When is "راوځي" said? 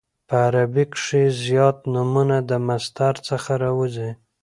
3.63-4.11